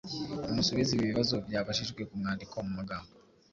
Nimusubize 0.43 0.91
ibi 0.93 1.09
bibazo 1.11 1.35
byabajijwe 1.47 2.01
ku 2.09 2.13
mwandiko 2.19 2.55
mu 2.65 2.71
magambo 2.77 3.11